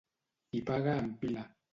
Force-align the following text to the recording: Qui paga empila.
Qui 0.53 0.61
paga 0.69 0.95
empila. 1.01 1.45